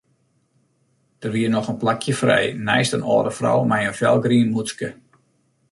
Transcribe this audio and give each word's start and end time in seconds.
Der 1.21 1.31
wie 1.35 1.47
noch 1.53 1.69
in 1.69 1.77
plakje 1.81 2.15
frij 2.21 2.47
neist 2.67 2.95
in 2.97 3.07
âlde 3.13 3.31
frou 3.39 3.59
mei 3.69 3.83
in 3.89 3.99
felgrien 3.99 4.53
mûtske. 4.55 4.89